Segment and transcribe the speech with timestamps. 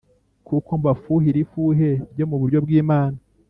[0.47, 3.17] kuko mbafuhira ifuhe ryo mu buryo bw Imana